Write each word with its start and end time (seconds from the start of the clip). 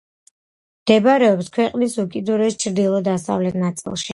მდებარეობს 0.85 1.51
ქვეყნის 1.57 1.99
უკიდურეს 2.05 2.59
ჩრდილო-დასავლეთ 2.67 3.63
ნაწილში. 3.67 4.09